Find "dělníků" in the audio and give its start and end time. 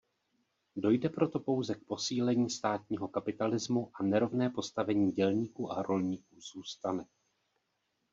5.11-5.71